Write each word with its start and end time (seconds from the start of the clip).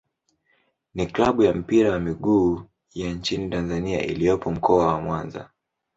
ni 0.93 1.05
klabu 1.07 1.43
ya 1.43 1.53
mpira 1.53 1.91
wa 1.91 1.99
miguu 1.99 2.63
ya 2.93 3.13
nchini 3.13 3.49
Tanzania 3.49 4.05
iliyopo 4.05 4.51
Mkoa 4.51 4.87
wa 4.93 5.01
Mwanza. 5.01 5.49